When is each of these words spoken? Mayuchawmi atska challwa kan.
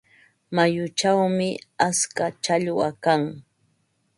Mayuchawmi 0.55 1.47
atska 1.87 2.25
challwa 2.43 2.89
kan. 3.03 3.21